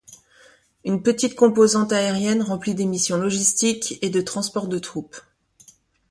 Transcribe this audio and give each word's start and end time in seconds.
Une 0.83 1.03
petite 1.03 1.35
composante 1.35 1.93
aérienne 1.93 2.41
remplit 2.41 2.73
des 2.73 2.85
missions 2.85 3.19
logistiques 3.19 3.99
et 4.01 4.09
de 4.09 4.19
transport 4.19 4.67
de 4.67 4.79
troupes. 4.79 5.15